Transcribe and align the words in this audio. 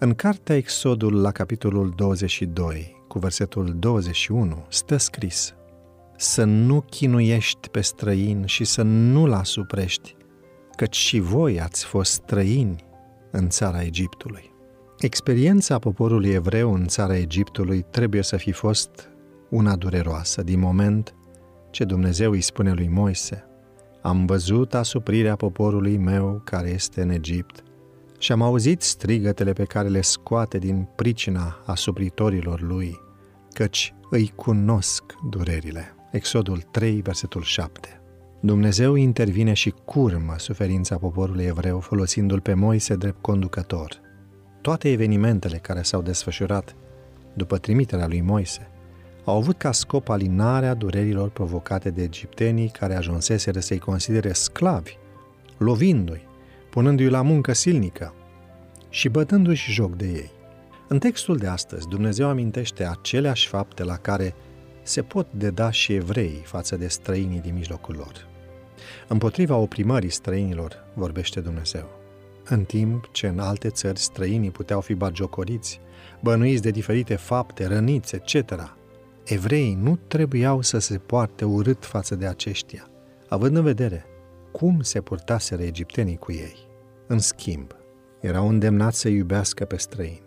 În 0.00 0.14
cartea 0.14 0.56
Exodul, 0.56 1.20
la 1.20 1.30
capitolul 1.30 1.92
22, 1.96 3.04
cu 3.08 3.18
versetul 3.18 3.74
21, 3.78 4.64
stă 4.68 4.96
scris 4.96 5.54
Să 6.16 6.44
nu 6.44 6.80
chinuiești 6.80 7.68
pe 7.68 7.80
străin 7.80 8.44
și 8.46 8.64
să 8.64 8.82
nu-l 8.82 9.32
asuprești, 9.32 10.16
căci 10.76 10.96
și 10.96 11.18
voi 11.18 11.60
ați 11.60 11.84
fost 11.84 12.12
străini 12.12 12.84
în 13.30 13.48
țara 13.48 13.82
Egiptului. 13.82 14.50
Experiența 14.98 15.78
poporului 15.78 16.30
evreu 16.30 16.74
în 16.74 16.86
țara 16.86 17.16
Egiptului 17.16 17.84
trebuie 17.90 18.22
să 18.22 18.36
fi 18.36 18.52
fost 18.52 19.10
una 19.50 19.76
dureroasă 19.76 20.42
din 20.42 20.58
moment 20.58 21.14
ce 21.70 21.84
Dumnezeu 21.84 22.30
îi 22.30 22.40
spune 22.40 22.72
lui 22.72 22.88
Moise, 22.88 23.44
Am 24.02 24.26
văzut 24.26 24.74
asuprirea 24.74 25.36
poporului 25.36 25.96
meu 25.96 26.40
care 26.44 26.68
este 26.68 27.02
în 27.02 27.10
Egipt 27.10 27.62
și 28.18 28.32
am 28.32 28.42
auzit 28.42 28.82
strigătele 28.82 29.52
pe 29.52 29.64
care 29.64 29.88
le 29.88 30.00
scoate 30.00 30.58
din 30.58 30.88
pricina 30.96 31.62
asupritorilor 31.66 32.60
lui, 32.60 33.00
căci 33.52 33.94
îi 34.10 34.32
cunosc 34.36 35.02
durerile. 35.30 35.94
Exodul 36.10 36.58
3, 36.70 37.00
versetul 37.00 37.42
7. 37.42 38.00
Dumnezeu 38.40 38.94
intervine 38.94 39.52
și 39.52 39.74
curmă 39.84 40.34
suferința 40.36 40.96
poporului 40.98 41.44
evreu 41.44 41.80
folosindu-l 41.80 42.40
pe 42.40 42.54
Moise 42.54 42.94
drept 42.94 43.22
conducător. 43.22 44.00
Toate 44.60 44.90
evenimentele 44.90 45.56
care 45.56 45.82
s-au 45.82 46.02
desfășurat 46.02 46.76
după 47.34 47.58
trimiterea 47.58 48.06
lui 48.06 48.20
Moise 48.20 48.70
au 49.24 49.36
avut 49.36 49.58
ca 49.58 49.72
scop 49.72 50.08
alinarea 50.08 50.74
durerilor 50.74 51.30
provocate 51.30 51.90
de 51.90 52.02
egiptenii 52.02 52.68
care 52.68 52.94
ajunseseră 52.94 53.60
să-i 53.60 53.78
considere 53.78 54.32
sclavi, 54.32 54.98
lovindu-i, 55.58 56.27
punându-i 56.70 57.08
la 57.08 57.22
muncă 57.22 57.52
silnică 57.52 58.14
și 58.88 59.08
bătându-și 59.08 59.72
joc 59.72 59.96
de 59.96 60.06
ei. 60.06 60.30
În 60.88 60.98
textul 60.98 61.36
de 61.36 61.46
astăzi, 61.46 61.88
Dumnezeu 61.88 62.28
amintește 62.28 62.86
aceleași 62.86 63.48
fapte 63.48 63.84
la 63.84 63.96
care 63.96 64.34
se 64.82 65.02
pot 65.02 65.26
deda 65.32 65.70
și 65.70 65.92
evrei 65.92 66.42
față 66.44 66.76
de 66.76 66.88
străinii 66.88 67.40
din 67.40 67.54
mijlocul 67.54 67.94
lor. 67.94 68.26
Împotriva 69.08 69.56
oprimării 69.56 70.10
străinilor 70.10 70.84
vorbește 70.94 71.40
Dumnezeu. 71.40 71.88
În 72.44 72.64
timp 72.64 73.08
ce 73.12 73.26
în 73.26 73.38
alte 73.38 73.68
țări 73.68 73.98
străinii 73.98 74.50
puteau 74.50 74.80
fi 74.80 74.94
bagiocoriți, 74.94 75.80
bănuiți 76.20 76.62
de 76.62 76.70
diferite 76.70 77.14
fapte, 77.14 77.66
răniți, 77.66 78.14
etc., 78.14 78.54
evreii 79.24 79.78
nu 79.82 79.98
trebuiau 80.06 80.62
să 80.62 80.78
se 80.78 80.98
poarte 80.98 81.44
urât 81.44 81.84
față 81.84 82.14
de 82.14 82.26
aceștia, 82.26 82.88
având 83.28 83.56
în 83.56 83.62
vedere 83.62 84.06
cum 84.58 84.80
se 84.80 85.00
purtaseră 85.00 85.62
egiptenii 85.62 86.16
cu 86.16 86.32
ei. 86.32 86.56
În 87.06 87.18
schimb, 87.18 87.70
erau 88.20 88.48
îndemnați 88.48 89.00
să 89.00 89.08
iubească 89.08 89.64
pe 89.64 89.76
străini. 89.76 90.22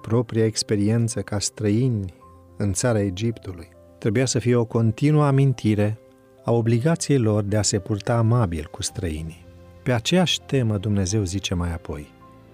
Propria 0.00 0.44
experiență 0.44 1.22
ca 1.22 1.38
străini 1.38 2.14
în 2.56 2.72
țara 2.72 3.00
Egiptului 3.00 3.68
trebuia 3.98 4.26
să 4.26 4.38
fie 4.38 4.56
o 4.56 4.64
continuă 4.64 5.24
amintire 5.24 5.98
a 6.44 6.52
obligației 6.52 7.18
lor 7.18 7.42
de 7.42 7.56
a 7.56 7.62
se 7.62 7.78
purta 7.78 8.16
amabil 8.16 8.68
cu 8.70 8.82
străinii. 8.82 9.46
Pe 9.82 9.92
aceeași 9.92 10.40
temă 10.40 10.78
Dumnezeu 10.78 11.22
zice 11.22 11.54
mai 11.54 11.72
apoi, 11.72 12.08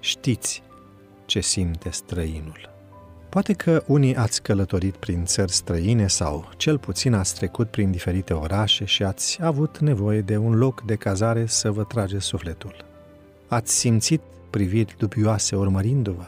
știți 0.00 0.62
ce 1.24 1.40
simte 1.40 1.90
străinul. 1.90 2.73
Poate 3.34 3.52
că 3.52 3.82
unii 3.86 4.16
ați 4.16 4.42
călătorit 4.42 4.96
prin 4.96 5.24
țări 5.24 5.52
străine 5.52 6.06
sau 6.06 6.48
cel 6.56 6.78
puțin 6.78 7.14
ați 7.14 7.34
trecut 7.34 7.70
prin 7.70 7.90
diferite 7.90 8.32
orașe 8.32 8.84
și 8.84 9.02
ați 9.02 9.38
avut 9.42 9.78
nevoie 9.78 10.20
de 10.20 10.36
un 10.36 10.54
loc 10.54 10.82
de 10.82 10.94
cazare 10.94 11.46
să 11.46 11.70
vă 11.70 11.84
trage 11.84 12.18
sufletul. 12.18 12.84
Ați 13.48 13.74
simțit 13.78 14.20
priviri 14.50 14.94
dubioase 14.98 15.56
urmărindu-vă? 15.56 16.24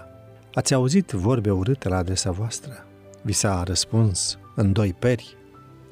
Ați 0.54 0.74
auzit 0.74 1.10
vorbe 1.10 1.50
urâte 1.50 1.88
la 1.88 1.96
adresa 1.96 2.30
voastră? 2.30 2.86
Vi 3.22 3.32
s-a 3.32 3.62
răspuns 3.62 4.38
în 4.54 4.72
doi 4.72 4.92
peri? 4.92 5.36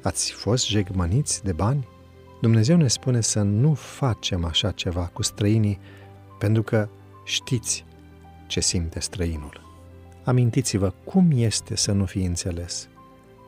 Ați 0.01 0.31
fost 0.31 0.67
jegmăniți 0.67 1.43
de 1.43 1.51
bani? 1.51 1.87
Dumnezeu 2.41 2.77
ne 2.77 2.87
spune 2.87 3.21
să 3.21 3.41
nu 3.41 3.73
facem 3.73 4.45
așa 4.45 4.71
ceva 4.71 5.09
cu 5.13 5.23
străinii 5.23 5.79
pentru 6.39 6.63
că 6.63 6.87
știți 7.23 7.85
ce 8.47 8.59
simte 8.59 8.99
străinul. 8.99 9.74
Amintiți-vă 10.25 10.93
cum 11.03 11.31
este 11.33 11.75
să 11.75 11.91
nu 11.91 12.05
fii 12.05 12.25
înțeles, 12.25 12.89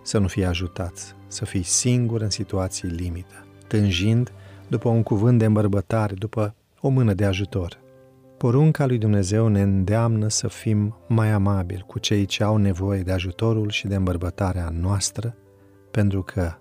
să 0.04 0.18
nu 0.18 0.28
fii 0.28 0.46
ajutat, 0.46 1.16
să 1.28 1.46
fii 1.46 1.64
singur 1.64 2.22
în 2.22 2.30
situații 2.30 2.88
limită, 2.88 3.46
tânjind 3.68 4.32
după 4.68 4.90
un 4.90 5.04
cuvânt 5.04 5.40
de 5.40 5.46
îmbărbătare, 5.46 6.14
după 6.14 6.56
o 6.82 6.90
mână 6.90 7.14
de 7.14 7.26
ajutor. 7.26 7.80
Porunca 8.38 8.86
lui 8.86 8.98
Dumnezeu 8.98 9.48
ne 9.48 9.62
îndeamnă 9.62 10.28
să 10.28 10.48
fim 10.48 10.96
mai 11.08 11.32
amabili 11.32 11.84
cu 11.88 12.00
cei 12.00 12.26
ce 12.26 12.44
au 12.44 12.58
nevoie 12.58 13.02
de 13.02 13.12
ajutorul 13.12 13.70
și 13.70 13.88
de 13.88 13.96
îmbărbătarea 13.96 14.70
noastră, 14.70 15.36
pentru 15.92 16.24
că 16.24 16.54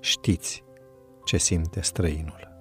știți 0.00 0.64
ce 1.24 1.36
simte 1.36 1.80
străinul. 1.80 2.51